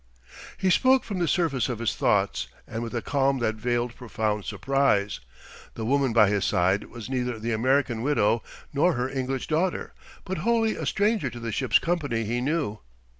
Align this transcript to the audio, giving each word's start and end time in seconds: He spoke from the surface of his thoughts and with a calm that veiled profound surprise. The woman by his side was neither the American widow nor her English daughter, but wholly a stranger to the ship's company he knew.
He 0.57 0.71
spoke 0.71 1.03
from 1.03 1.19
the 1.19 1.27
surface 1.27 1.69
of 1.69 1.77
his 1.77 1.95
thoughts 1.95 2.47
and 2.65 2.81
with 2.81 2.95
a 2.95 3.03
calm 3.03 3.37
that 3.37 3.53
veiled 3.53 3.93
profound 3.95 4.45
surprise. 4.45 5.19
The 5.75 5.85
woman 5.85 6.11
by 6.11 6.27
his 6.27 6.43
side 6.43 6.85
was 6.85 7.07
neither 7.07 7.37
the 7.37 7.51
American 7.51 8.01
widow 8.01 8.41
nor 8.73 8.93
her 8.93 9.07
English 9.09 9.45
daughter, 9.45 9.93
but 10.25 10.39
wholly 10.39 10.75
a 10.75 10.87
stranger 10.87 11.29
to 11.29 11.39
the 11.39 11.51
ship's 11.51 11.77
company 11.77 12.23
he 12.23 12.41
knew. 12.41 12.79